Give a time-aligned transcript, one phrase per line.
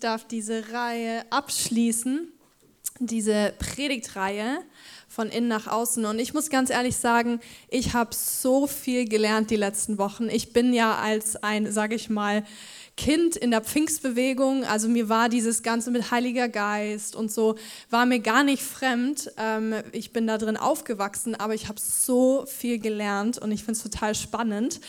[0.00, 2.32] Darf diese Reihe abschließen,
[2.98, 4.58] diese Predigtreihe
[5.08, 6.04] von innen nach außen.
[6.04, 10.28] Und ich muss ganz ehrlich sagen, ich habe so viel gelernt die letzten Wochen.
[10.28, 12.44] Ich bin ja als ein, sage ich mal,
[12.96, 17.56] Kind in der Pfingstbewegung, also mir war dieses Ganze mit Heiliger Geist und so,
[17.88, 19.32] war mir gar nicht fremd.
[19.38, 23.78] Ähm, ich bin da drin aufgewachsen, aber ich habe so viel gelernt und ich finde
[23.78, 24.80] es total spannend.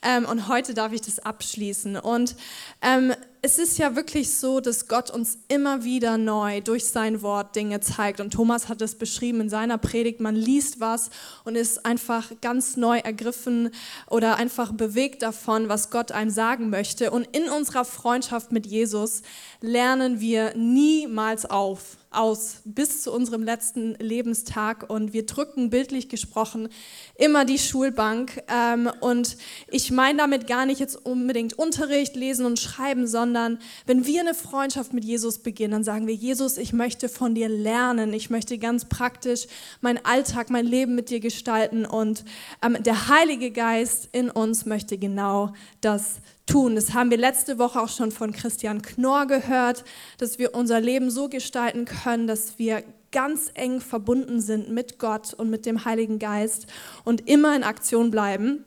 [0.00, 1.96] Ähm, und heute darf ich das abschließen.
[1.98, 2.36] Und
[2.80, 7.54] ähm, es ist ja wirklich so, dass Gott uns immer wieder neu durch sein Wort
[7.54, 8.20] Dinge zeigt.
[8.20, 10.20] Und Thomas hat es beschrieben in seiner Predigt.
[10.20, 11.10] Man liest was
[11.44, 13.70] und ist einfach ganz neu ergriffen
[14.08, 17.10] oder einfach bewegt davon, was Gott einem sagen möchte.
[17.10, 19.22] Und in unserer Freundschaft mit Jesus
[19.60, 26.68] lernen wir niemals auf aus bis zu unserem letzten Lebenstag und wir drücken bildlich gesprochen
[27.16, 28.42] immer die Schulbank.
[28.48, 29.36] Ähm, und
[29.68, 34.34] ich meine damit gar nicht jetzt unbedingt Unterricht, Lesen und Schreiben, sondern wenn wir eine
[34.34, 38.58] Freundschaft mit Jesus beginnen, dann sagen wir, Jesus, ich möchte von dir lernen, ich möchte
[38.58, 39.46] ganz praktisch
[39.80, 42.24] meinen Alltag, mein Leben mit dir gestalten und
[42.62, 46.16] ähm, der Heilige Geist in uns möchte genau das
[46.48, 46.74] tun.
[46.74, 49.84] Das haben wir letzte Woche auch schon von Christian Knorr gehört,
[50.18, 52.82] dass wir unser Leben so gestalten können, dass wir
[53.12, 56.66] ganz eng verbunden sind mit Gott und mit dem Heiligen Geist
[57.04, 58.64] und immer in Aktion bleiben.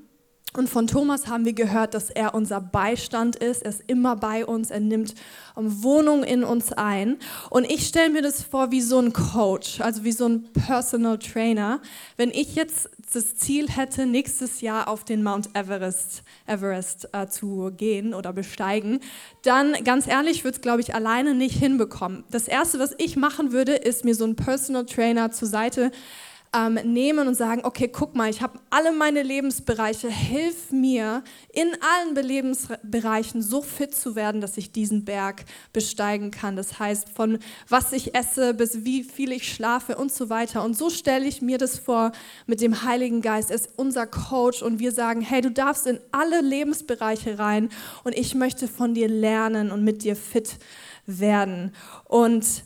[0.53, 3.63] Und von Thomas haben wir gehört, dass er unser Beistand ist.
[3.63, 4.69] Er ist immer bei uns.
[4.69, 5.15] Er nimmt
[5.55, 7.17] Wohnung in uns ein.
[7.49, 11.19] Und ich stelle mir das vor wie so ein Coach, also wie so ein Personal
[11.19, 11.79] Trainer.
[12.17, 17.71] Wenn ich jetzt das Ziel hätte, nächstes Jahr auf den Mount Everest, Everest äh, zu
[17.75, 18.99] gehen oder besteigen,
[19.43, 22.25] dann ganz ehrlich würde es, glaube ich, alleine nicht hinbekommen.
[22.29, 25.91] Das Erste, was ich machen würde, ist mir so einen Personal Trainer zur Seite
[26.53, 31.23] ähm, nehmen und sagen, okay, guck mal, ich habe alle meine Lebensbereiche, hilf mir
[31.53, 36.57] in allen Lebensbereichen so fit zu werden, dass ich diesen Berg besteigen kann.
[36.57, 40.63] Das heißt, von was ich esse bis wie viel ich schlafe und so weiter.
[40.63, 42.11] Und so stelle ich mir das vor
[42.47, 43.49] mit dem Heiligen Geist.
[43.49, 47.69] Er ist unser Coach und wir sagen, hey, du darfst in alle Lebensbereiche rein
[48.03, 50.57] und ich möchte von dir lernen und mit dir fit
[51.05, 51.73] werden.
[52.05, 52.63] Und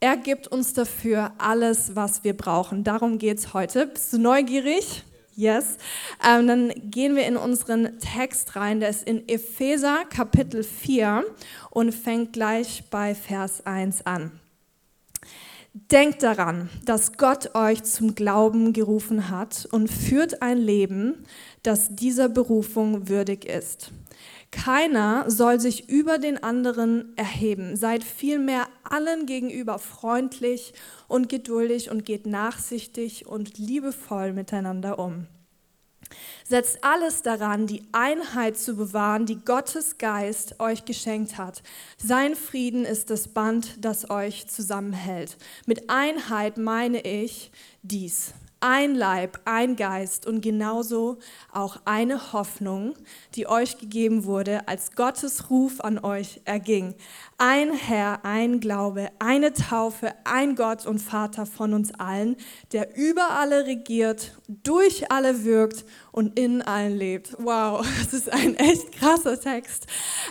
[0.00, 2.84] er gibt uns dafür alles, was wir brauchen.
[2.84, 3.86] Darum geht es heute.
[3.86, 5.02] Bist du neugierig?
[5.34, 5.76] Yes.
[6.24, 8.80] Ähm, dann gehen wir in unseren Text rein.
[8.80, 11.24] Der ist in Epheser Kapitel 4
[11.70, 14.32] und fängt gleich bei Vers 1 an.
[15.74, 21.24] Denkt daran, dass Gott euch zum Glauben gerufen hat und führt ein Leben,
[21.62, 23.92] das dieser Berufung würdig ist.
[24.50, 27.76] Keiner soll sich über den anderen erheben.
[27.76, 30.72] Seid vielmehr allen gegenüber freundlich
[31.06, 35.26] und geduldig und geht nachsichtig und liebevoll miteinander um.
[36.44, 41.62] Setzt alles daran, die Einheit zu bewahren, die Gottes Geist euch geschenkt hat.
[41.98, 45.36] Sein Frieden ist das Band, das euch zusammenhält.
[45.66, 47.50] Mit Einheit meine ich
[47.82, 51.18] dies ein Leib, ein Geist und genauso
[51.52, 52.94] auch eine Hoffnung,
[53.34, 56.94] die euch gegeben wurde, als Gottes Ruf an euch erging.
[57.40, 62.34] Ein Herr, ein Glaube, eine Taufe, ein Gott und Vater von uns allen,
[62.72, 67.36] der über alle regiert, durch alle wirkt und in allen lebt.
[67.38, 69.86] Wow, das ist ein echt krasser Text.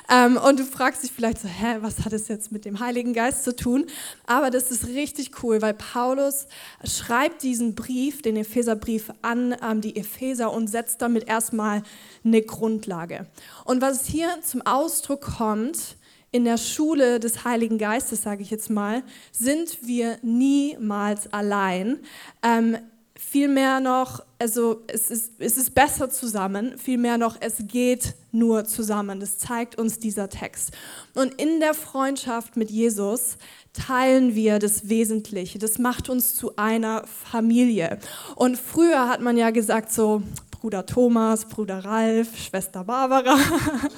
[0.10, 3.14] Ähm, und du fragst dich vielleicht so, hä, was hat es jetzt mit dem Heiligen
[3.14, 3.86] Geist zu tun?
[4.26, 6.48] Aber das ist richtig cool, weil Paulus
[6.84, 11.84] schreibt diesen Brief, den Epheserbrief an ähm, die Epheser und setzt damit erstmal
[12.26, 13.28] eine Grundlage.
[13.64, 15.96] Und was hier zum Ausdruck kommt,
[16.38, 19.02] in der Schule des Heiligen Geistes, sage ich jetzt mal,
[19.32, 21.98] sind wir niemals allein.
[22.44, 22.78] Ähm,
[23.16, 29.20] vielmehr noch, also es ist, es ist besser zusammen, vielmehr noch, es geht nur zusammen.
[29.20, 30.78] Das zeigt uns dieser Text.
[31.16, 33.40] Und in der Freundschaft mit Jesus
[33.74, 35.58] teilen wir das Wesentliche.
[35.58, 37.98] Das macht uns zu einer Familie.
[38.36, 40.22] Und früher hat man ja gesagt so,
[40.60, 43.38] Bruder Thomas, Bruder Ralf, Schwester Barbara.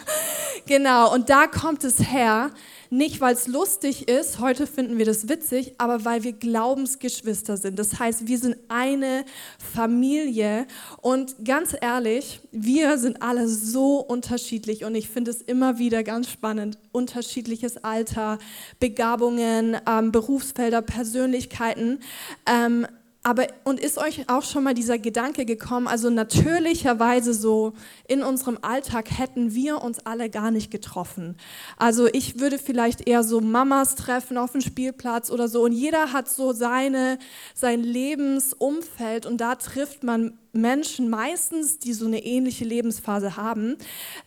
[0.65, 2.51] genau, und da kommt es her,
[2.91, 7.77] Nicht, weil es lustig ist, heute finden wir das witzig, aber weil wir Glaubensgeschwister sind.
[7.77, 9.25] Das heißt, wir sind eine
[9.59, 10.65] Familie.
[10.99, 16.31] Und ganz ehrlich, wir sind alle so unterschiedlich und ich finde es immer wieder ganz
[16.31, 16.79] spannend.
[16.91, 18.39] Unterschiedliches Alter,
[18.79, 21.99] Begabungen, ähm, Berufsfelder, Persönlichkeiten.
[22.47, 22.87] Ähm,
[23.21, 27.73] aber und ist euch auch schon mal dieser Gedanke gekommen, also natürlicherweise so
[28.07, 31.35] in unserem Alltag hätten wir uns alle gar nicht getroffen.
[31.77, 36.13] Also ich würde vielleicht eher so Mamas treffen auf dem Spielplatz oder so und jeder
[36.13, 37.19] hat so seine,
[37.53, 43.77] sein Lebensumfeld und da trifft man Menschen meistens, die so eine ähnliche Lebensphase haben.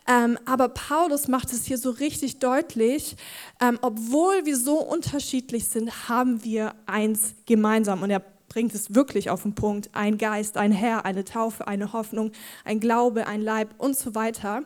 [0.07, 3.17] Ähm, aber Paulus macht es hier so richtig deutlich,
[3.61, 8.03] ähm, obwohl wir so unterschiedlich sind, haben wir eins gemeinsam.
[8.03, 8.23] Und er
[8.53, 9.89] bringt es wirklich auf den Punkt.
[9.95, 12.33] Ein Geist, ein Herr, eine Taufe, eine Hoffnung,
[12.67, 14.65] ein Glaube, ein Leib und so weiter.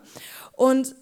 [0.53, 0.97] Und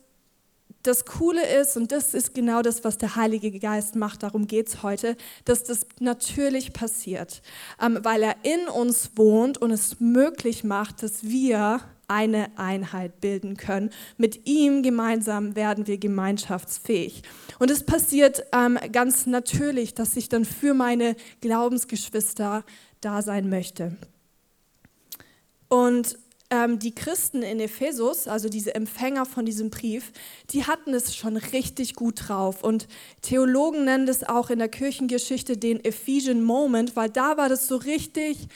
[0.82, 4.68] das Coole ist, und das ist genau das, was der Heilige Geist macht, darum geht
[4.68, 5.16] es heute,
[5.46, 7.40] dass das natürlich passiert,
[7.80, 13.56] ähm, weil er in uns wohnt und es möglich macht, dass wir eine Einheit bilden
[13.56, 13.90] können.
[14.16, 17.22] Mit ihm gemeinsam werden wir gemeinschaftsfähig.
[17.58, 22.64] Und es passiert ähm, ganz natürlich, dass ich dann für meine Glaubensgeschwister
[23.00, 23.96] da sein möchte.
[25.68, 26.18] Und
[26.50, 30.12] ähm, die Christen in Ephesus, also diese Empfänger von diesem Brief,
[30.50, 32.62] die hatten es schon richtig gut drauf.
[32.62, 32.86] Und
[33.22, 37.76] Theologen nennen das auch in der Kirchengeschichte den Ephesian Moment, weil da war das so
[37.76, 38.48] richtig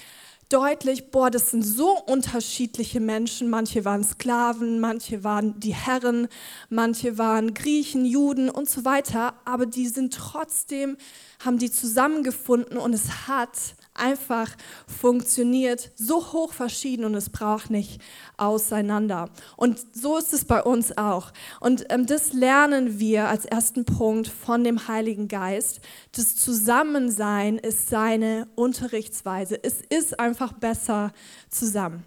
[0.48, 3.50] deutlich, boah, das sind so unterschiedliche Menschen.
[3.50, 6.28] Manche waren Sklaven, manche waren die Herren,
[6.70, 9.34] manche waren Griechen, Juden und so weiter.
[9.44, 10.96] Aber die sind trotzdem,
[11.44, 13.58] haben die zusammengefunden und es hat
[13.98, 14.56] einfach
[14.86, 18.00] funktioniert, so hoch verschieden und es braucht nicht
[18.36, 19.30] auseinander.
[19.56, 21.32] Und so ist es bei uns auch.
[21.60, 25.80] Und ähm, das lernen wir als ersten Punkt von dem Heiligen Geist.
[26.12, 29.58] Das Zusammensein ist seine Unterrichtsweise.
[29.62, 31.12] Es ist einfach besser
[31.50, 32.04] zusammen.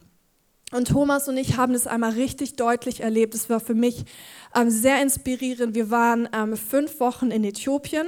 [0.73, 3.35] Und Thomas und ich haben das einmal richtig deutlich erlebt.
[3.35, 4.05] Es war für mich
[4.55, 5.75] ähm, sehr inspirierend.
[5.75, 8.07] Wir waren ähm, fünf Wochen in Äthiopien.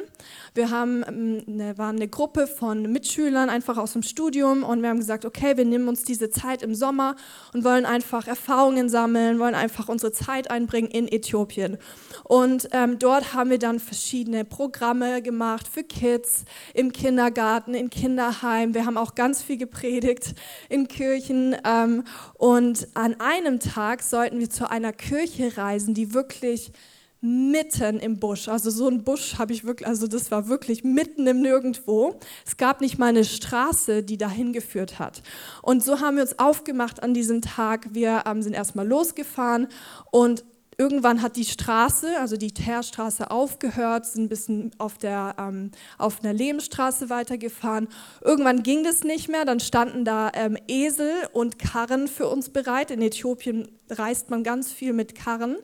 [0.53, 4.89] Wir haben, ähm, ne, waren eine Gruppe von Mitschülern einfach aus dem Studium und wir
[4.89, 7.17] haben gesagt, okay, wir nehmen uns diese Zeit im Sommer
[7.53, 11.77] und wollen einfach Erfahrungen sammeln, wollen einfach unsere Zeit einbringen in Äthiopien.
[12.23, 18.73] Und ähm, dort haben wir dann verschiedene Programme gemacht für Kids, im Kindergarten, im Kinderheim.
[18.73, 20.33] Wir haben auch ganz viel gepredigt
[20.69, 21.57] in Kirchen.
[21.65, 22.03] Ähm,
[22.53, 26.71] und an einem Tag sollten wir zu einer Kirche reisen, die wirklich
[27.19, 28.47] mitten im Busch.
[28.47, 32.19] Also so ein Busch habe ich wirklich, also das war wirklich mitten im Nirgendwo.
[32.45, 35.23] Es gab nicht mal eine Straße, die dahin geführt hat.
[35.63, 37.87] Und so haben wir uns aufgemacht an diesem Tag.
[37.95, 39.67] Wir ähm, sind erstmal losgefahren
[40.11, 40.43] und
[40.77, 46.23] irgendwann hat die Straße, also die Teerstraße aufgehört, sind ein bisschen auf, der, ähm, auf
[46.23, 47.87] einer Lehmstraße weitergefahren.
[48.21, 52.91] Irgendwann ging das nicht mehr, dann standen da ähm, Esel und Karren für uns bereit.
[52.91, 55.57] In Äthiopien reist man ganz viel mit Karren.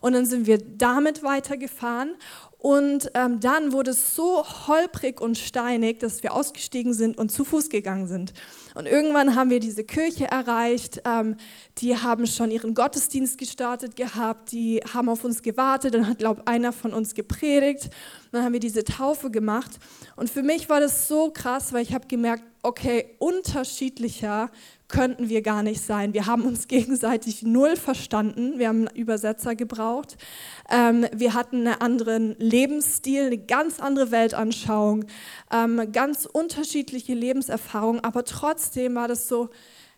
[0.00, 2.16] Und dann sind wir damit weitergefahren
[2.58, 7.44] und ähm, dann wurde es so holprig und steinig, dass wir ausgestiegen sind und zu
[7.44, 8.32] Fuß gegangen sind.
[8.76, 11.00] Und irgendwann haben wir diese Kirche erreicht.
[11.06, 11.36] Ähm,
[11.78, 14.52] die haben schon ihren Gottesdienst gestartet gehabt.
[14.52, 15.94] Die haben auf uns gewartet.
[15.94, 17.88] Dann hat, glaube einer von uns gepredigt.
[18.32, 19.78] Dann haben wir diese Taufe gemacht.
[20.14, 24.50] Und für mich war das so krass, weil ich habe gemerkt, okay, unterschiedlicher
[24.88, 26.14] könnten wir gar nicht sein.
[26.14, 28.58] Wir haben uns gegenseitig null verstanden.
[28.58, 30.16] Wir haben einen Übersetzer gebraucht.
[30.70, 35.04] Ähm, wir hatten einen anderen Lebensstil, eine ganz andere Weltanschauung,
[35.52, 38.02] ähm, ganz unterschiedliche Lebenserfahrungen.
[38.04, 39.50] Aber trotzdem war das so,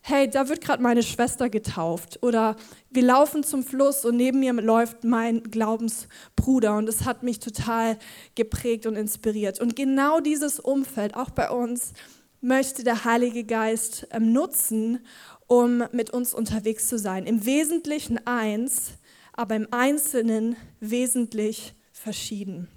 [0.02, 2.18] hey, da wird gerade meine Schwester getauft.
[2.22, 2.56] Oder
[2.90, 6.76] wir laufen zum Fluss und neben mir läuft mein Glaubensbruder.
[6.76, 7.98] Und das hat mich total
[8.34, 9.60] geprägt und inspiriert.
[9.60, 11.92] Und genau dieses Umfeld, auch bei uns,
[12.40, 15.00] möchte der Heilige Geist ähm, nutzen,
[15.46, 17.26] um mit uns unterwegs zu sein.
[17.26, 18.92] Im Wesentlichen eins,
[19.32, 22.68] aber im Einzelnen wesentlich verschieden.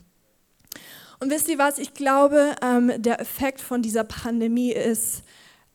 [1.19, 5.23] Und wisst ihr was, ich glaube, ähm, der Effekt von dieser Pandemie ist,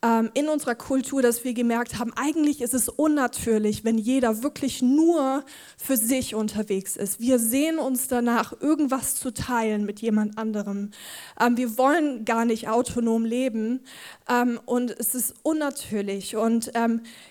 [0.06, 4.80] ähm, in unserer Kultur, dass wir gemerkt haben, eigentlich ist es unnatürlich, wenn jeder wirklich
[4.80, 5.44] nur
[5.76, 7.18] für sich unterwegs ist.
[7.18, 10.92] Wir sehen uns danach, irgendwas zu teilen mit jemand anderem.
[11.40, 13.80] Ähm, wir wollen gar nicht autonom leben
[14.28, 16.36] ähm, und es ist unnatürlich.
[16.36, 16.70] Und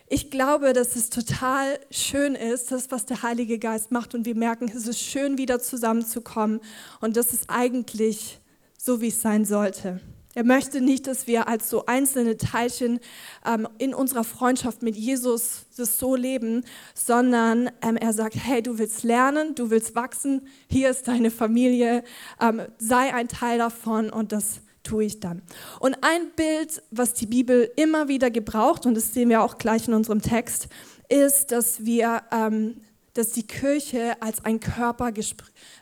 [0.08, 4.36] ich glaube, dass es total schön ist, das, was der Heilige Geist macht und wir
[4.36, 6.62] merken, es ist schön, wieder zusammenzukommen
[7.02, 8.40] und das ist eigentlich
[8.78, 10.02] so, wie es sein sollte.
[10.36, 13.00] Er möchte nicht, dass wir als so einzelne Teilchen
[13.46, 18.78] ähm, in unserer Freundschaft mit Jesus das so leben, sondern ähm, er sagt, hey, du
[18.78, 22.04] willst lernen, du willst wachsen, hier ist deine Familie,
[22.42, 25.42] ähm, sei ein Teil davon und das tue ich dann.
[25.80, 29.88] Und ein Bild, was die Bibel immer wieder gebraucht, und das sehen wir auch gleich
[29.88, 30.68] in unserem Text,
[31.08, 32.76] ist, dass wir, ähm,
[33.16, 35.12] dass die Kirche als ein Körper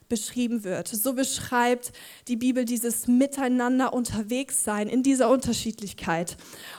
[0.08, 0.88] beschrieben wird.
[0.88, 1.92] So beschreibt
[2.28, 6.38] die Bibel dieses Miteinander unterwegs sein in dieser Unterschiedlichkeit.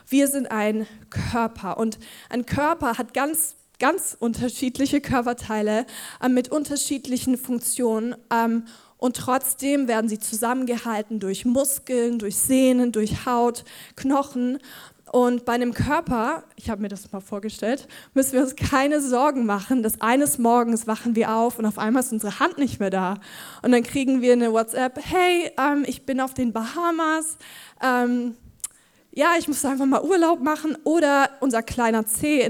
[0.08, 1.98] Wir sind ein Körper und
[2.30, 5.84] ein Körper hat ganz ganz unterschiedliche Körperteile
[6.22, 8.14] äh, mit unterschiedlichen Funktionen.
[8.32, 8.64] Ähm,
[8.98, 13.64] und trotzdem werden sie zusammengehalten durch Muskeln, durch Sehnen, durch Haut,
[13.96, 14.58] Knochen.
[15.14, 19.46] Und bei einem Körper, ich habe mir das mal vorgestellt, müssen wir uns keine Sorgen
[19.46, 22.90] machen, dass eines Morgens wachen wir auf und auf einmal ist unsere Hand nicht mehr
[22.90, 23.18] da.
[23.62, 27.38] Und dann kriegen wir eine WhatsApp, hey, ähm, ich bin auf den Bahamas,
[27.80, 28.34] ähm,
[29.12, 30.76] ja, ich muss einfach mal Urlaub machen.
[30.82, 32.40] Oder unser kleiner C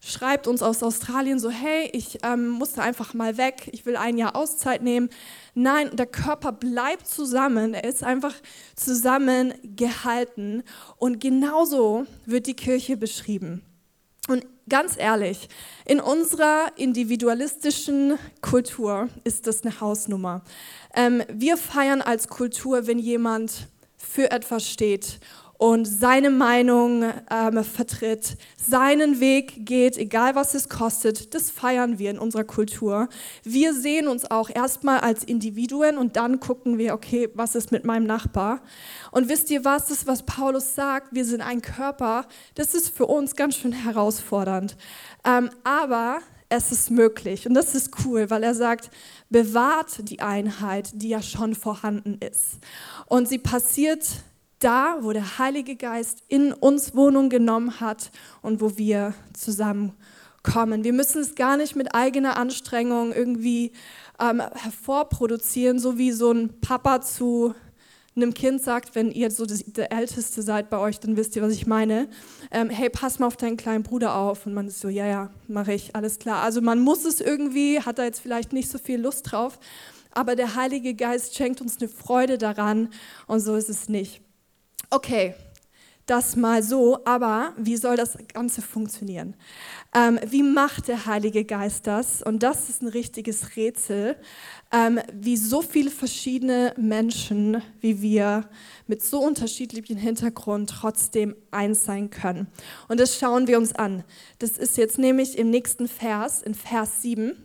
[0.00, 4.16] schreibt uns aus Australien so, hey, ich ähm, musste einfach mal weg, ich will ein
[4.16, 5.10] Jahr Auszeit nehmen.
[5.54, 8.34] Nein, der Körper bleibt zusammen, er ist einfach
[8.76, 10.62] zusammengehalten.
[10.96, 13.62] Und genauso wird die Kirche beschrieben.
[14.28, 15.48] Und ganz ehrlich,
[15.84, 20.42] in unserer individualistischen Kultur ist das eine Hausnummer.
[20.94, 25.18] Ähm, wir feiern als Kultur, wenn jemand für etwas steht
[25.58, 32.10] und seine Meinung ähm, vertritt, seinen Weg geht, egal was es kostet, das feiern wir
[32.12, 33.08] in unserer Kultur.
[33.42, 37.84] Wir sehen uns auch erstmal als Individuen und dann gucken wir, okay, was ist mit
[37.84, 38.62] meinem Nachbar?
[39.10, 43.06] Und wisst ihr was, das was Paulus sagt, wir sind ein Körper, das ist für
[43.06, 44.76] uns ganz schön herausfordernd.
[45.24, 48.90] Ähm, aber es ist möglich und das ist cool, weil er sagt,
[49.28, 52.58] bewahrt die Einheit, die ja schon vorhanden ist.
[53.06, 54.06] Und sie passiert
[54.58, 58.10] da, wo der Heilige Geist in uns Wohnung genommen hat
[58.42, 60.84] und wo wir zusammenkommen.
[60.84, 63.72] Wir müssen es gar nicht mit eigener Anstrengung irgendwie
[64.20, 67.54] ähm, hervorproduzieren, so wie so ein Papa zu
[68.22, 71.42] einem Kind sagt, wenn ihr so das, der Älteste seid bei euch, dann wisst ihr,
[71.42, 72.08] was ich meine.
[72.50, 74.44] Ähm, hey, pass mal auf deinen kleinen Bruder auf.
[74.46, 76.42] Und man ist so, ja, ja, mache ich, alles klar.
[76.42, 79.58] Also man muss es irgendwie, hat da jetzt vielleicht nicht so viel Lust drauf,
[80.10, 82.88] aber der Heilige Geist schenkt uns eine Freude daran
[83.26, 84.20] und so ist es nicht.
[84.90, 85.34] Okay,
[86.06, 89.36] das mal so, aber wie soll das Ganze funktionieren?
[89.94, 92.22] Ähm, wie macht der Heilige Geist das?
[92.22, 94.16] Und das ist ein richtiges Rätsel,
[94.72, 98.48] ähm, wie so viele verschiedene Menschen wie wir
[98.86, 102.46] mit so unterschiedlichem Hintergrund trotzdem eins sein können.
[102.88, 104.04] Und das schauen wir uns an.
[104.38, 107.36] Das ist jetzt nämlich im nächsten Vers, in Vers 7.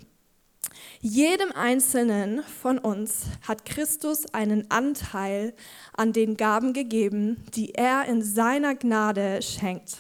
[1.06, 5.54] Jedem Einzelnen von uns hat Christus einen Anteil
[5.92, 9.98] an den Gaben gegeben, die er in seiner Gnade schenkt.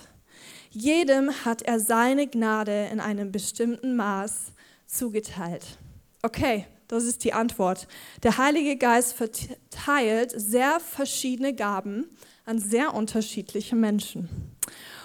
[0.69, 4.53] Jedem hat er seine Gnade in einem bestimmten Maß
[4.87, 5.77] zugeteilt.
[6.21, 7.89] Okay, das ist die Antwort.
[8.23, 12.05] Der Heilige Geist verteilt sehr verschiedene Gaben
[12.45, 14.29] an sehr unterschiedliche Menschen.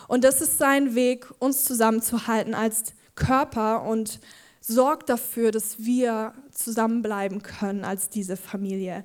[0.07, 2.85] Und das ist sein Weg, uns zusammenzuhalten als
[3.17, 4.21] Körper und
[4.68, 9.04] sorgt dafür, dass wir zusammenbleiben können als diese Familie.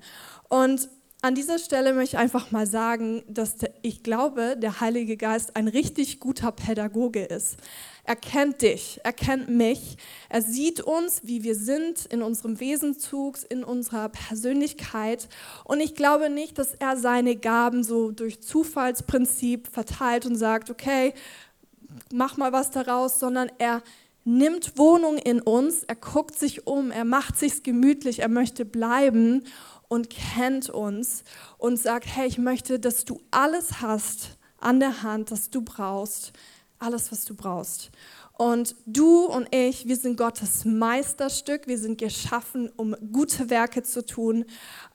[0.49, 0.89] Und
[1.21, 5.69] an dieser Stelle möchte ich einfach mal sagen, dass ich glaube, der Heilige Geist ein
[5.69, 7.55] richtig guter Pädagoge ist.
[8.03, 9.95] Er kennt dich, er kennt mich,
[10.27, 15.29] er sieht uns, wie wir sind in unserem Wesenzug, in unserer Persönlichkeit.
[15.63, 21.13] Und ich glaube nicht, dass er seine Gaben so durch Zufallsprinzip verteilt und sagt, okay,
[22.11, 23.81] mach mal was daraus, sondern er
[24.25, 29.43] nimmt Wohnung in uns, er guckt sich um, er macht sich's gemütlich, er möchte bleiben
[29.87, 31.23] und kennt uns
[31.57, 36.33] und sagt, hey, ich möchte, dass du alles hast an der Hand, das du brauchst,
[36.79, 37.91] alles, was du brauchst.
[38.35, 41.67] Und du und ich, wir sind Gottes Meisterstück.
[41.67, 44.45] Wir sind geschaffen, um gute Werke zu tun.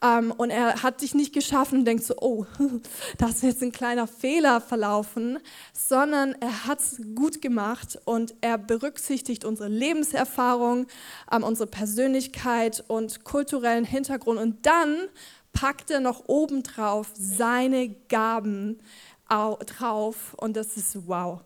[0.02, 2.46] Ähm, und er hat dich nicht geschaffen und denkt so, oh,
[3.18, 5.38] das ist jetzt ein kleiner Fehler verlaufen,
[5.72, 10.88] sondern er hat es gut gemacht und er berücksichtigt unsere Lebenserfahrung,
[11.30, 14.40] ähm, unsere Persönlichkeit und kulturellen Hintergrund.
[14.40, 14.96] Und dann
[15.52, 18.80] packt er noch obendrauf seine Gaben
[19.28, 21.40] drauf und das ist wow.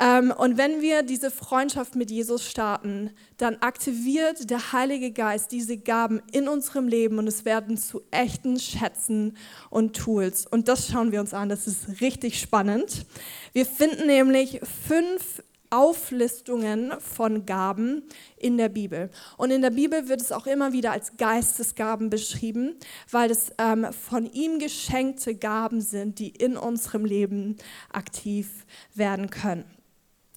[0.00, 5.76] Ähm, und wenn wir diese Freundschaft mit Jesus starten, dann aktiviert der Heilige Geist diese
[5.76, 9.36] Gaben in unserem Leben und es werden zu echten Schätzen
[9.70, 10.46] und Tools.
[10.46, 13.06] Und das schauen wir uns an, das ist richtig spannend.
[13.52, 18.02] Wir finden nämlich fünf Auflistungen von Gaben
[18.36, 19.10] in der Bibel.
[19.38, 22.76] Und in der Bibel wird es auch immer wieder als Geistesgaben beschrieben,
[23.10, 27.56] weil es ähm, von ihm geschenkte Gaben sind, die in unserem Leben
[27.90, 29.64] aktiv werden können.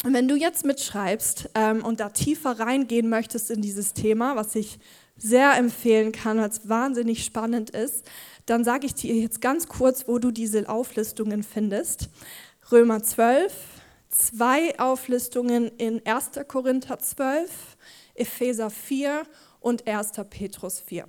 [0.06, 4.56] Und wenn du jetzt mitschreibst ähm, und da tiefer reingehen möchtest in dieses Thema, was
[4.56, 4.80] ich
[5.18, 8.06] sehr empfehlen kann, weil es wahnsinnig spannend ist,
[8.46, 12.10] dann sage ich dir jetzt ganz kurz, wo du diese Auflistungen findest.
[12.72, 13.54] Römer 12,
[14.10, 16.32] zwei Auflistungen in 1.
[16.48, 17.78] Korinther 12,
[18.16, 19.24] Epheser 4
[19.60, 20.12] und 1.
[20.30, 21.08] Petrus 4.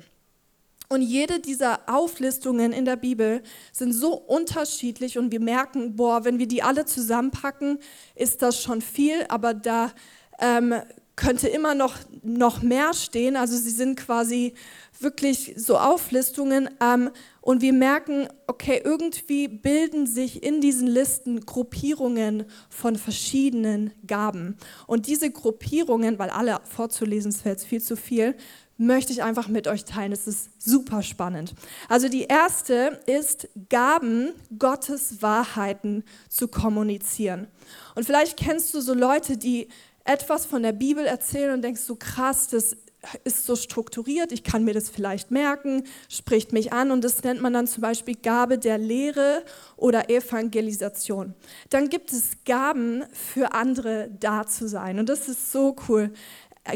[0.89, 6.39] Und jede dieser Auflistungen in der Bibel sind so unterschiedlich und wir merken, boah, wenn
[6.39, 7.79] wir die alle zusammenpacken,
[8.15, 9.93] ist das schon viel, aber da
[10.39, 10.75] ähm,
[11.17, 13.37] könnte immer noch, noch mehr stehen.
[13.37, 14.53] Also sie sind quasi
[15.01, 16.69] wirklich so Auflistungen.
[16.81, 24.57] Ähm, und wir merken, okay, irgendwie bilden sich in diesen Listen Gruppierungen von verschiedenen Gaben.
[24.87, 28.37] Und diese Gruppierungen, weil alle vorzulesen, ist jetzt viel zu viel,
[28.79, 30.13] möchte ich einfach mit euch teilen.
[30.13, 31.55] Es ist super spannend.
[31.89, 37.47] Also die erste ist Gaben, Gottes Wahrheiten zu kommunizieren.
[37.95, 39.69] Und vielleicht kennst du so Leute, die
[40.07, 42.77] etwas von der Bibel erzählen und denkst so krass, das
[43.25, 47.41] ist so strukturiert, ich kann mir das vielleicht merken, spricht mich an und das nennt
[47.41, 49.45] man dann zum Beispiel Gabe der Lehre
[49.77, 51.35] oder Evangelisation.
[51.71, 56.13] Dann gibt es Gaben für andere da zu sein und das ist so cool.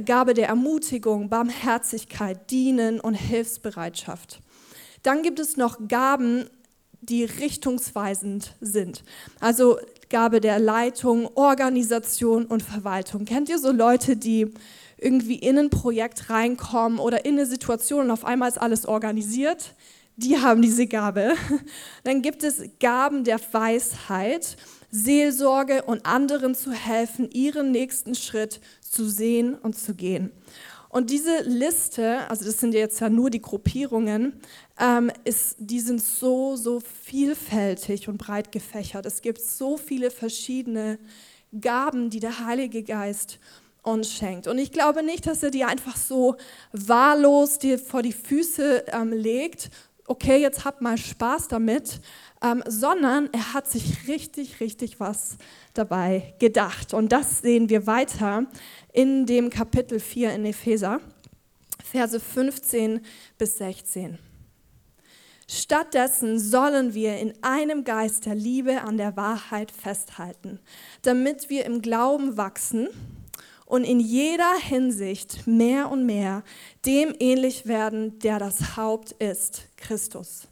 [0.05, 4.41] Gabe der Ermutigung, Barmherzigkeit, Dienen und Hilfsbereitschaft.
[5.03, 6.49] Dann gibt es noch Gaben,
[7.01, 9.03] die richtungsweisend sind.
[9.41, 9.79] Also
[10.11, 13.25] Gabe der Leitung, Organisation und Verwaltung.
[13.25, 14.53] Kennt ihr so Leute, die
[14.99, 19.75] irgendwie in ein Projekt reinkommen oder in eine Situation und auf einmal ist alles organisiert?
[20.17, 21.35] Die haben diese Gabe.
[22.05, 24.57] Dann gibt es Gaben der Weisheit,
[24.91, 30.33] Seelsorge und anderen zu helfen, ihren nächsten Schritt zu sehen und zu gehen.
[30.91, 34.41] Und diese Liste, also das sind jetzt ja nur die Gruppierungen,
[34.79, 39.07] ähm, ist, die sind so, so vielfältig und breit gefächert.
[39.07, 40.99] Es gibt so viele verschiedene
[41.59, 43.39] Gaben, die der Heilige Geist
[43.83, 44.49] uns schenkt.
[44.49, 46.37] Und ich glaube nicht, dass er die einfach so
[46.73, 49.71] wahllos dir vor die Füße ähm, legt,
[50.11, 52.01] okay, jetzt habt mal Spaß damit,
[52.43, 55.37] ähm, sondern er hat sich richtig, richtig was
[55.73, 56.95] dabei gedacht.
[56.95, 58.47] Und das sehen wir weiter
[58.93, 61.01] in dem Kapitel 4 in Epheser,
[61.83, 63.01] Verse 15
[63.39, 64.19] bis 16.
[65.49, 70.61] Stattdessen sollen wir in einem Geist der Liebe an der Wahrheit festhalten,
[71.03, 72.89] damit wir im Glauben wachsen
[73.67, 76.45] und in jeder Hinsicht mehr und mehr
[76.87, 80.47] dem ähnlich werden, der das Haupt ist, Christus.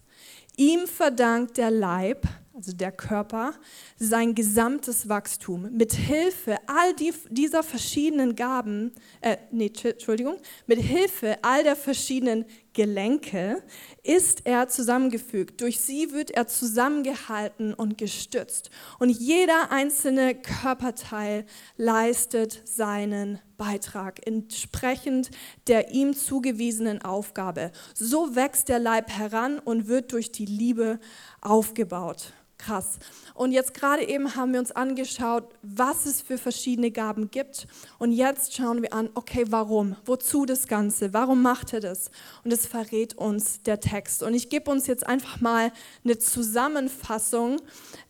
[0.57, 2.27] Ihm verdankt der Leib,
[2.59, 3.55] also der Körper,
[3.99, 5.71] sein gesamtes Wachstum.
[5.71, 8.91] Mit Hilfe all die, dieser verschiedenen Gaben,
[9.21, 13.63] äh, nee, Entschuldigung, mit Hilfe all der verschiedenen Gelenke
[14.03, 15.61] ist er zusammengefügt.
[15.61, 18.71] Durch sie wird er zusammengehalten und gestützt.
[18.99, 25.31] Und jeder einzelne Körperteil leistet seinen Beitrag entsprechend
[25.69, 27.71] der ihm zugewiesenen Aufgabe.
[27.95, 30.99] So wächst der Leib heran und wird durch die Liebe
[31.41, 32.99] aufgebaut krass.
[33.35, 37.67] Und jetzt gerade eben haben wir uns angeschaut, was es für verschiedene Gaben gibt.
[37.99, 39.97] Und jetzt schauen wir an, okay, warum?
[40.05, 41.15] Wozu das Ganze?
[41.15, 42.11] Warum macht er das?
[42.45, 44.23] Und es verrät uns der Text.
[44.23, 45.73] Und ich gebe uns jetzt einfach mal
[46.05, 47.61] eine Zusammenfassung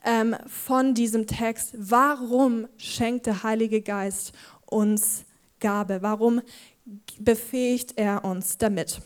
[0.05, 1.75] ähm, von diesem Text.
[1.77, 4.33] Warum schenkt der Heilige Geist
[4.67, 5.25] uns
[5.61, 5.99] Gabe?
[6.01, 6.41] Warum
[7.19, 9.03] befähigt er uns damit?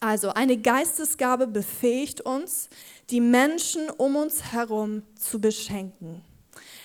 [0.00, 2.68] Also eine Geistesgabe befähigt uns,
[3.10, 6.22] die Menschen um uns herum zu beschenken.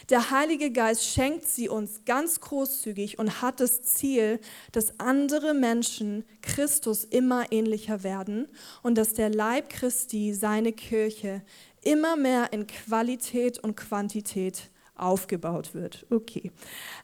[0.10, 4.40] Der Heilige Geist schenkt sie uns ganz großzügig und hat das Ziel,
[4.72, 8.48] dass andere Menschen Christus immer ähnlicher werden
[8.82, 11.44] und dass der Leib Christi, seine Kirche,
[11.84, 16.08] immer mehr in Qualität und Quantität aufgebaut wird.
[16.10, 16.52] Okay.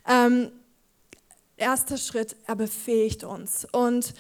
[0.08, 0.52] Ähm,
[1.58, 3.68] erster Schritt, er befähigt uns.
[3.72, 4.14] Und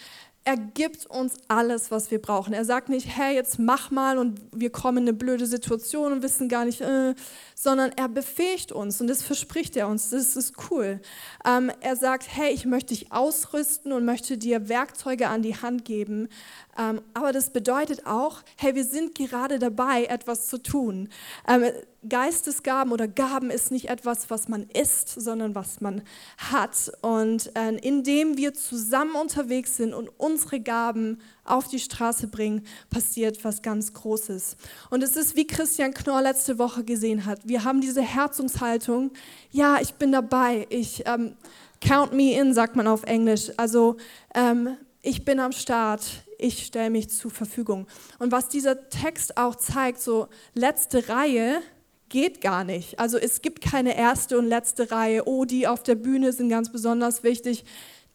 [0.47, 2.53] er gibt uns alles, was wir brauchen.
[2.53, 6.21] Er sagt nicht, hey, jetzt mach mal und wir kommen in eine blöde Situation und
[6.21, 7.15] wissen gar nicht, äh,
[7.55, 10.12] sondern er befähigt uns und das verspricht er uns.
[10.12, 11.01] Das ist cool.
[11.43, 15.84] Ähm, er sagt, hey, ich möchte dich ausrüsten und möchte dir Werkzeuge an die Hand
[15.84, 16.29] geben.
[16.77, 21.10] Ähm, aber das bedeutet auch, hey, wir sind gerade dabei, etwas zu tun.
[21.47, 21.63] Ähm,
[22.08, 26.03] Geistesgaben oder Gaben ist nicht etwas, was man ist, sondern was man
[26.38, 26.91] hat.
[27.01, 32.65] Und äh, indem wir zusammen unterwegs sind und uns unsere Gaben auf die Straße bringen,
[32.89, 34.58] passiert was ganz Großes.
[34.89, 37.39] Und es ist, wie Christian Knorr letzte Woche gesehen hat.
[37.45, 39.12] Wir haben diese Herzungshaltung.
[39.52, 40.67] Ja, ich bin dabei.
[40.69, 41.36] Ich ähm,
[41.80, 43.52] count me in, sagt man auf Englisch.
[43.56, 43.95] Also
[44.34, 46.04] ähm, ich bin am Start.
[46.38, 47.88] Ich stelle mich zur Verfügung.
[48.19, 51.62] Und was dieser Text auch zeigt, so letzte Reihe,
[52.10, 53.00] geht gar nicht.
[53.00, 55.28] Also es gibt keine erste und letzte Reihe.
[55.28, 57.63] Oh, die auf der Bühne sind ganz besonders wichtig.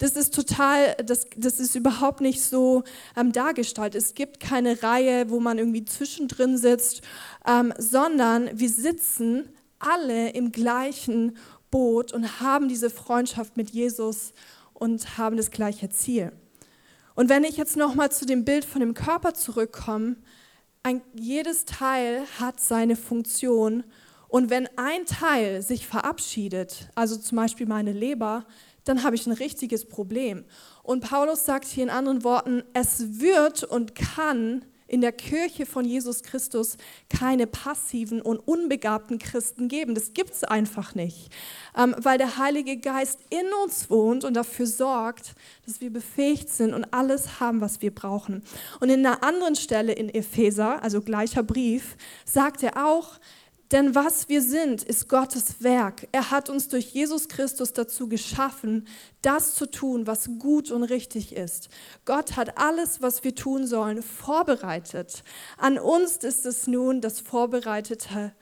[0.01, 2.83] Das ist total, das, das ist überhaupt nicht so
[3.15, 3.93] ähm, dargestellt.
[3.93, 7.03] Es gibt keine Reihe, wo man irgendwie zwischendrin sitzt,
[7.45, 11.37] ähm, sondern wir sitzen alle im gleichen
[11.69, 14.33] Boot und haben diese Freundschaft mit Jesus
[14.73, 16.31] und haben das gleiche Ziel.
[17.13, 20.15] Und wenn ich jetzt nochmal zu dem Bild von dem Körper zurückkomme,
[20.81, 23.83] ein, jedes Teil hat seine Funktion.
[24.29, 28.47] Und wenn ein Teil sich verabschiedet, also zum Beispiel meine Leber,
[28.83, 30.45] dann habe ich ein richtiges Problem.
[30.83, 35.85] Und Paulus sagt hier in anderen Worten, es wird und kann in der Kirche von
[35.85, 36.75] Jesus Christus
[37.09, 39.95] keine passiven und unbegabten Christen geben.
[39.95, 41.29] Das gibt es einfach nicht,
[41.77, 45.33] ähm, weil der Heilige Geist in uns wohnt und dafür sorgt,
[45.65, 48.43] dass wir befähigt sind und alles haben, was wir brauchen.
[48.81, 53.17] Und in einer anderen Stelle in Epheser, also gleicher Brief, sagt er auch,
[53.71, 56.07] denn was wir sind, ist Gottes Werk.
[56.11, 58.87] Er hat uns durch Jesus Christus dazu geschaffen,
[59.21, 61.69] das zu tun, was gut und richtig ist.
[62.05, 65.23] Gott hat alles, was wir tun sollen, vorbereitet.
[65.57, 68.33] An uns ist es nun, das Vorbereitete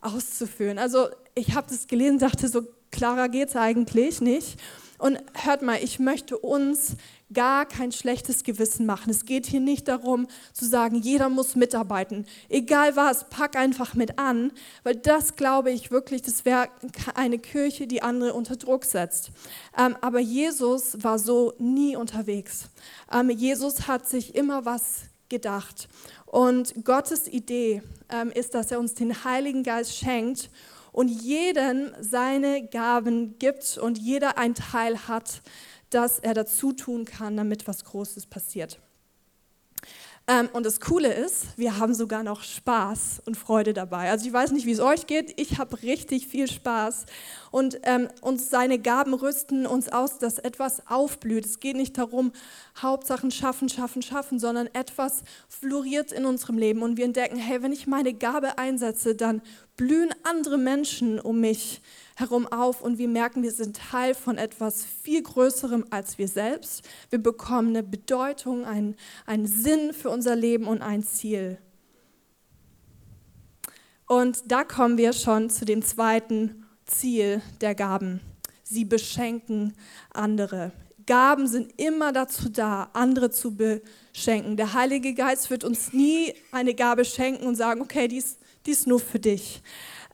[0.00, 0.78] auszuführen.
[0.78, 4.60] Also ich habe das gelesen, dachte, so klarer geht es eigentlich nicht.
[4.98, 6.96] Und hört mal, ich möchte uns
[7.34, 9.10] gar kein schlechtes Gewissen machen.
[9.10, 12.26] Es geht hier nicht darum zu sagen, jeder muss mitarbeiten.
[12.48, 16.68] Egal was, pack einfach mit an, weil das glaube ich wirklich, das wäre
[17.14, 19.30] eine Kirche, die andere unter Druck setzt.
[19.76, 22.68] Ähm, aber Jesus war so nie unterwegs.
[23.12, 25.88] Ähm, Jesus hat sich immer was gedacht.
[26.26, 30.50] Und Gottes Idee ähm, ist, dass er uns den Heiligen Geist schenkt
[30.94, 35.42] und jedem seine Gaben gibt und jeder ein Teil hat,
[35.94, 38.80] das er dazu tun kann, damit was Großes passiert.
[40.26, 44.10] Ähm, und das Coole ist, wir haben sogar noch Spaß und Freude dabei.
[44.10, 47.04] Also ich weiß nicht, wie es euch geht, ich habe richtig viel Spaß.
[47.50, 51.44] Und ähm, uns seine Gaben rüsten uns aus, dass etwas aufblüht.
[51.44, 52.32] Es geht nicht darum,
[52.80, 56.82] Hauptsachen schaffen, schaffen, schaffen, sondern etwas floriert in unserem Leben.
[56.82, 59.42] Und wir entdecken, hey, wenn ich meine Gabe einsetze, dann
[59.76, 61.82] blühen andere Menschen um mich
[62.16, 66.82] herum auf und wir merken, wir sind Teil von etwas viel Größerem als wir selbst.
[67.10, 68.96] Wir bekommen eine Bedeutung, einen,
[69.26, 71.58] einen Sinn für unser Leben und ein Ziel.
[74.06, 78.20] Und da kommen wir schon zu dem zweiten Ziel der Gaben.
[78.62, 79.74] Sie beschenken
[80.10, 80.72] andere.
[81.06, 84.56] Gaben sind immer dazu da, andere zu beschenken.
[84.56, 88.70] Der Heilige Geist wird uns nie eine Gabe schenken und sagen, okay, die ist, die
[88.70, 89.62] ist nur für dich.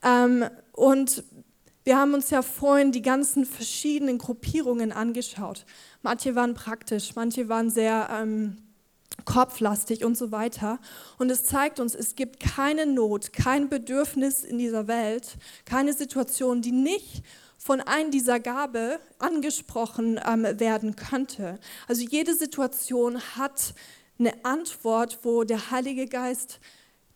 [0.03, 1.23] Ähm, und
[1.91, 5.67] wir haben uns ja vorhin die ganzen verschiedenen Gruppierungen angeschaut.
[6.03, 8.59] Manche waren praktisch, manche waren sehr ähm,
[9.25, 10.79] kopflastig und so weiter.
[11.19, 16.63] Und es zeigt uns, es gibt keine Not, kein Bedürfnis in dieser Welt, keine Situation,
[16.63, 17.25] die nicht
[17.59, 21.59] von einem dieser Gabe angesprochen ähm, werden könnte.
[21.89, 23.75] Also jede Situation hat
[24.17, 26.61] eine Antwort, wo der Heilige Geist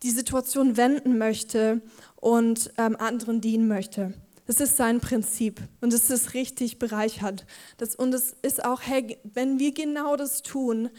[0.03, 1.81] die Situation wenden möchte
[2.17, 4.13] und ähm, anderen dienen möchte.
[4.47, 7.45] Das ist sein Prinzip und es ist richtig bereichernd.
[7.77, 10.89] Das, und es ist auch, hey, wenn wir genau das tun,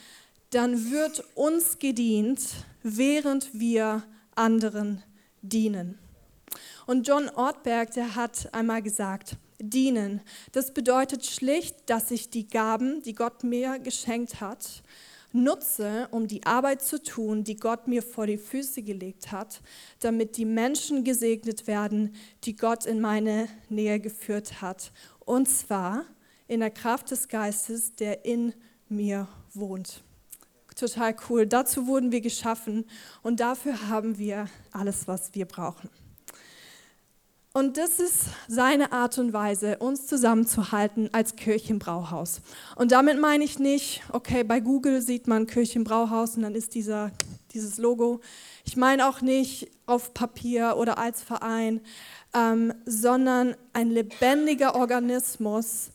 [0.50, 2.40] dann wird uns gedient,
[2.82, 4.02] während wir
[4.34, 5.02] anderen
[5.42, 5.98] dienen.
[6.86, 10.20] Und John Ortberg, der hat einmal gesagt, dienen,
[10.52, 14.82] das bedeutet schlicht, dass ich die Gaben, die Gott mir geschenkt hat,
[15.32, 19.60] nutze, um die Arbeit zu tun, die Gott mir vor die Füße gelegt hat,
[20.00, 24.92] damit die Menschen gesegnet werden, die Gott in meine Nähe geführt hat.
[25.20, 26.04] Und zwar
[26.48, 28.54] in der Kraft des Geistes, der in
[28.88, 30.02] mir wohnt.
[30.74, 31.46] Total cool.
[31.46, 32.84] Dazu wurden wir geschaffen
[33.22, 35.88] und dafür haben wir alles, was wir brauchen.
[37.56, 42.42] Und das ist seine Art und Weise, uns zusammenzuhalten als Kirchenbrauhaus.
[42.74, 47.12] Und damit meine ich nicht, okay, bei Google sieht man Kirchenbrauhaus und dann ist dieser,
[47.54, 48.20] dieses Logo.
[48.66, 51.80] Ich meine auch nicht auf Papier oder als Verein,
[52.34, 55.92] ähm, sondern ein lebendiger Organismus,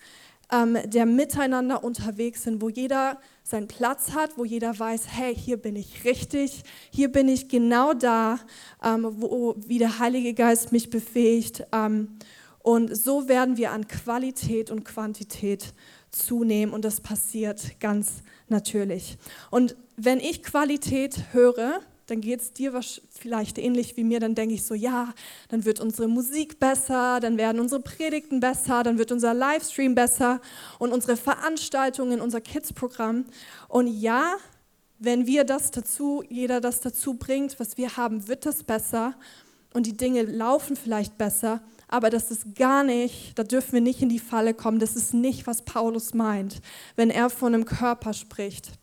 [0.52, 5.58] ähm, der miteinander unterwegs sind, wo jeder seinen Platz hat, wo jeder weiß, hey, hier
[5.58, 8.40] bin ich richtig, hier bin ich genau da,
[8.84, 11.64] ähm, wo wie der Heilige Geist mich befähigt.
[11.72, 12.18] Ähm,
[12.64, 15.74] Und so werden wir an Qualität und Quantität
[16.12, 19.18] zunehmen und das passiert ganz natürlich.
[19.50, 21.80] Und wenn ich Qualität höre,
[22.12, 22.78] dann geht es dir
[23.10, 25.14] vielleicht ähnlich wie mir, dann denke ich so, ja,
[25.48, 30.42] dann wird unsere Musik besser, dann werden unsere Predigten besser, dann wird unser Livestream besser
[30.78, 33.26] und unsere Veranstaltungen, unser Kids-Programm.
[33.70, 34.36] Und ja,
[35.00, 39.16] wenn wir das dazu, jeder das dazu bringt, was wir haben, wird das besser
[39.74, 44.02] und die Dinge laufen vielleicht besser, aber das ist gar nicht, da dürfen wir nicht
[44.02, 46.62] in die Falle kommen, das ist nicht, was Paulus meint,
[46.98, 48.81] wenn er von einem Körper spricht.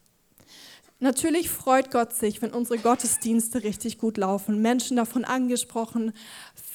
[1.00, 6.12] Natürlich freut Gott sich, wenn unsere Gottesdienste richtig gut laufen, Menschen davon angesprochen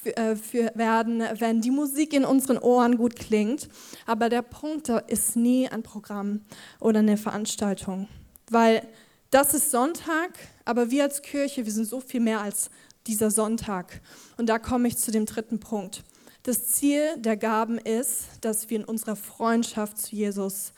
[0.04, 0.36] äh,
[0.74, 3.68] werden, wenn die Musik in unseren Ohren gut klingt.
[4.06, 6.40] Aber der Punkt ist nie ein Programm
[6.80, 8.08] oder eine Veranstaltung,
[8.48, 8.88] weil
[9.30, 10.30] das ist Sonntag,
[10.64, 12.70] aber wir als Kirche, wir sind so viel mehr als
[13.06, 14.00] dieser Sonntag.
[14.38, 16.02] Und da komme ich zu dem dritten Punkt.
[16.44, 20.72] Das Ziel der Gaben ist, dass wir in unserer Freundschaft zu Jesus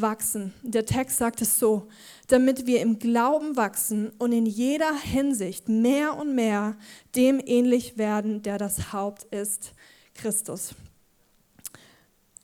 [0.00, 0.52] wachsen.
[0.62, 1.88] Der Text sagt es so,
[2.28, 6.76] damit wir im Glauben wachsen und in jeder Hinsicht mehr und mehr
[7.16, 9.72] dem ähnlich werden, der das Haupt ist,
[10.14, 10.74] Christus.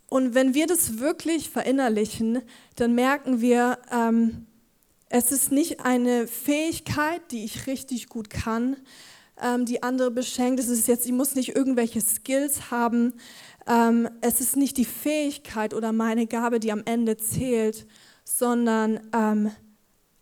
[0.08, 2.42] Und wenn wir das wirklich verinnerlichen,
[2.76, 4.46] dann merken wir, ähm,
[5.08, 8.76] es ist nicht eine Fähigkeit, die ich richtig gut kann,
[9.40, 10.60] ähm, die andere beschenkt.
[10.60, 13.14] Es ist jetzt, ich muss nicht irgendwelche Skills haben,
[13.66, 17.86] ähm, es ist nicht die Fähigkeit oder meine Gabe, die am Ende zählt,
[18.24, 19.50] sondern ähm,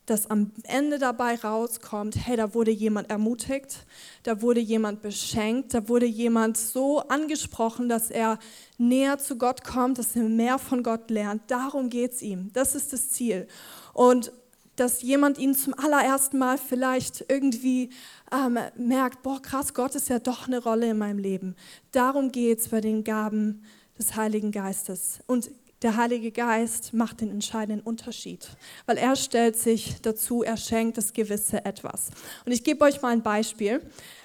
[0.07, 3.87] dass am Ende dabei rauskommt, hey, da wurde jemand ermutigt,
[4.24, 8.38] da wurde jemand beschenkt, da wurde jemand so angesprochen, dass er
[8.78, 11.42] näher zu Gott kommt, dass er mehr von Gott lernt.
[11.46, 12.50] Darum geht es ihm.
[12.52, 13.46] Das ist das Ziel.
[13.94, 14.33] Und
[14.76, 17.90] dass jemand ihn zum allerersten Mal vielleicht irgendwie
[18.32, 21.54] ähm, merkt, boah, krass, Gott ist ja doch eine Rolle in meinem Leben.
[21.92, 23.62] Darum geht es bei den Gaben
[23.98, 25.20] des Heiligen Geistes.
[25.26, 25.50] Und
[25.82, 28.48] der Heilige Geist macht den entscheidenden Unterschied,
[28.86, 32.10] weil er stellt sich dazu, er schenkt das gewisse Etwas.
[32.46, 33.80] Und ich gebe euch mal ein Beispiel.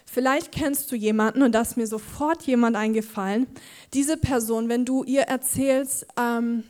[0.05, 3.47] Vielleicht kennst du jemanden, und da ist mir sofort jemand eingefallen,
[3.93, 6.63] diese Person, wenn du ihr erzählst, ähm,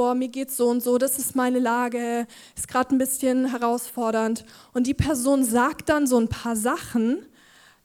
[0.00, 4.46] boah, mir geht's so und so, das ist meine Lage, ist gerade ein bisschen herausfordernd.
[4.72, 7.18] Und die Person sagt dann so ein paar Sachen,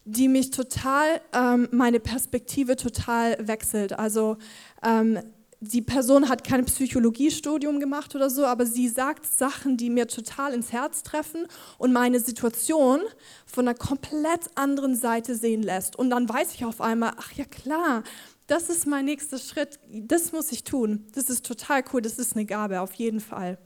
[0.06, 4.00] die mich total, ähm, meine Perspektive total wechselt.
[4.00, 4.38] Also
[4.82, 5.20] ähm,
[5.60, 10.54] die Person hat kein Psychologiestudium gemacht oder so, aber sie sagt Sachen, die mir total
[10.54, 11.48] ins Herz treffen
[11.78, 13.02] und meine Situation
[13.46, 15.98] von einer komplett anderen Seite sehen lässt.
[15.98, 18.04] Und dann weiß ich auf einmal, ach ja klar,
[18.48, 21.08] das ist mein nächster Schritt, das muss ich tun.
[21.16, 23.58] Das ist total cool, das ist eine Gabe, auf jeden Fall.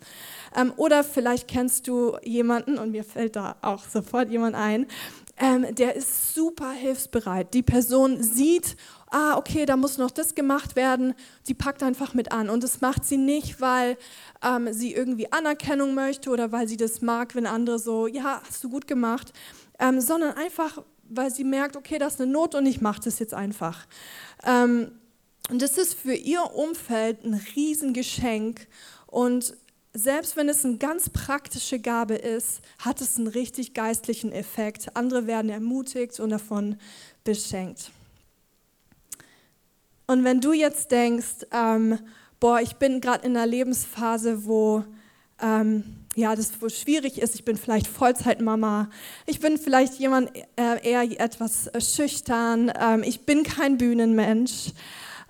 [0.56, 4.88] Ähm, oder vielleicht kennst du jemanden, und mir fällt da auch sofort jemand ein,
[5.38, 7.54] ähm, der ist super hilfsbereit.
[7.54, 8.76] Die Person sieht,
[9.10, 11.14] ah, okay, da muss noch das gemacht werden,
[11.48, 12.50] die packt einfach mit an.
[12.50, 13.98] Und das macht sie nicht, weil
[14.44, 18.64] ähm, sie irgendwie Anerkennung möchte oder weil sie das mag, wenn andere so, ja, hast
[18.64, 19.34] du gut gemacht,
[19.80, 23.20] ähm, sondern einfach, weil sie merkt, okay, das ist eine Not und ich mache das
[23.20, 23.88] jetzt einfach.
[24.44, 24.92] Ähm,
[25.50, 28.68] und das ist für ihr Umfeld ein Riesengeschenk.
[29.08, 29.56] Und
[29.94, 34.96] selbst wenn es eine ganz praktische Gabe ist, hat es einen richtig geistlichen Effekt.
[34.96, 36.78] Andere werden ermutigt und davon
[37.24, 37.92] beschenkt.
[40.06, 42.00] Und wenn du jetzt denkst, ähm,
[42.40, 44.84] boah, ich bin gerade in einer Lebensphase, wo
[45.42, 47.36] ähm, ja, das wo schwierig ist.
[47.36, 48.90] Ich bin vielleicht Vollzeitmama.
[49.26, 52.72] Ich bin vielleicht jemand äh, eher etwas äh, schüchtern.
[52.80, 54.74] Ähm, ich bin kein Bühnenmensch.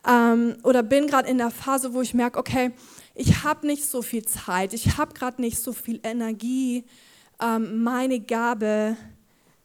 [0.08, 2.72] Ähm, oder bin gerade in der Phase, wo ich merke, okay,
[3.14, 4.74] ich habe nicht so viel Zeit.
[4.74, 6.86] Ich habe gerade nicht so viel Energie,
[7.40, 8.98] ähm, meine Gabe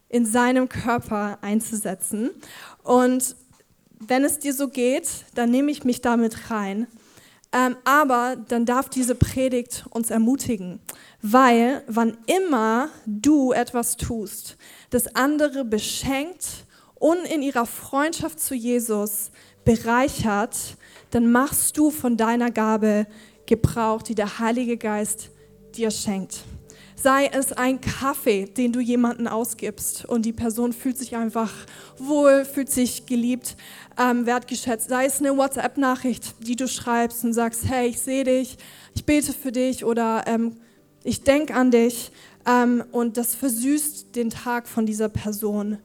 [0.08, 2.30] in seinem Körper einzusetzen.
[2.82, 3.34] Und
[3.98, 6.86] wenn es dir so geht, dann nehme ich mich damit rein.
[7.54, 10.80] Ähm, aber dann darf diese Predigt uns ermutigen,
[11.22, 14.56] weil wann immer du etwas tust,
[14.90, 19.30] das andere beschenkt und in ihrer Freundschaft zu Jesus
[19.64, 20.56] bereichert,
[21.12, 23.06] dann machst du von deiner Gabe
[23.46, 25.30] Gebrauch, die der Heilige Geist
[25.76, 26.40] dir schenkt.
[26.96, 31.52] Sei es ein Kaffee, den du jemanden ausgibst und die Person fühlt sich einfach
[31.98, 33.56] wohl, fühlt sich geliebt,
[33.98, 34.88] ähm, wertgeschätzt.
[34.88, 38.56] Sei es eine WhatsApp-Nachricht, die du schreibst und sagst, hey, ich sehe dich,
[38.94, 40.56] ich bete für dich oder ähm,
[41.02, 42.10] ich denke an dich.
[42.46, 45.78] Ähm, und das versüßt den Tag von dieser Person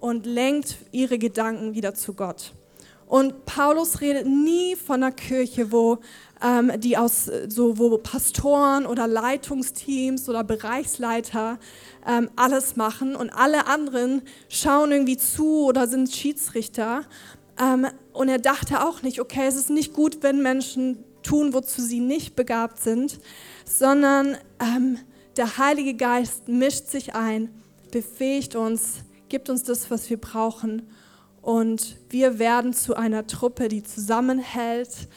[0.00, 2.52] und lenkt ihre Gedanken wieder zu Gott.
[3.06, 5.98] Und Paulus redet nie von einer Kirche, wo
[6.42, 11.58] ähm, die aus so wo Pastoren oder Leitungsteams oder Bereichsleiter
[12.06, 17.02] ähm, alles machen und alle anderen schauen irgendwie zu oder sind Schiedsrichter.
[17.60, 21.82] Ähm, Und er dachte auch nicht, okay, es ist nicht gut, wenn Menschen tun, wozu
[21.82, 23.20] sie nicht begabt sind,
[23.64, 24.98] sondern ähm,
[25.36, 27.50] der Heilige Geist mischt sich ein,
[27.90, 30.88] befähigt uns, gibt uns das, was wir brauchen.
[31.42, 35.08] Und wir werden zu einer Truppe, die zusammenhält,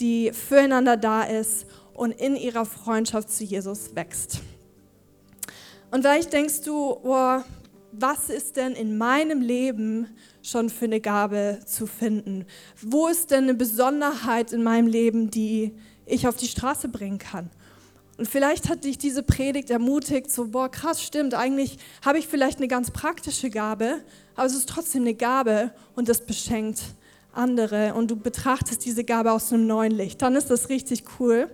[0.00, 4.40] die füreinander da ist und in ihrer Freundschaft zu Jesus wächst.
[5.90, 7.40] Und vielleicht denkst du, oh,
[7.92, 10.06] was ist denn in meinem Leben
[10.42, 12.46] schon für eine Gabe zu finden?
[12.80, 15.74] Wo ist denn eine Besonderheit in meinem Leben, die
[16.06, 17.50] ich auf die Straße bringen kann?
[18.16, 22.58] Und vielleicht hat dich diese Predigt ermutigt, so, boah, krass, stimmt, eigentlich habe ich vielleicht
[22.58, 24.02] eine ganz praktische Gabe,
[24.36, 26.82] aber es ist trotzdem eine Gabe und das beschenkt
[27.32, 30.22] andere und du betrachtest diese Gabe aus einem neuen Licht.
[30.22, 31.50] Dann ist das richtig cool.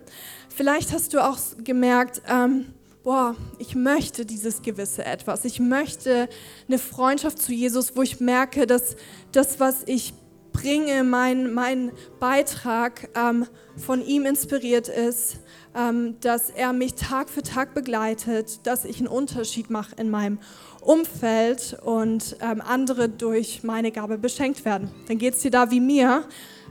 [0.49, 5.45] Vielleicht hast du auch gemerkt, ähm, boah, ich möchte dieses gewisse Etwas.
[5.45, 6.27] Ich möchte
[6.67, 8.95] eine Freundschaft zu Jesus, wo ich merke, dass
[9.31, 10.13] das, was ich
[10.61, 15.37] bringe, mein, mein Beitrag ähm, von ihm inspiriert ist,
[15.75, 20.39] ähm, dass er mich Tag für Tag begleitet, dass ich einen Unterschied mache in meinem
[20.81, 24.89] Umfeld und ähm, andere durch meine Gabe beschenkt werden.
[25.07, 26.23] Dann geht es dir da wie mir.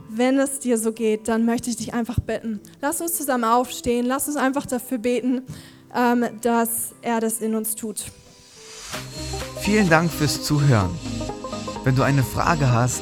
[0.09, 2.59] Wenn es dir so geht, dann möchte ich dich einfach bitten.
[2.81, 5.43] Lass uns zusammen aufstehen, lass uns einfach dafür beten,
[5.95, 8.05] ähm, dass er das in uns tut.
[9.61, 10.91] Vielen Dank fürs Zuhören.
[11.83, 13.01] Wenn du eine Frage hast,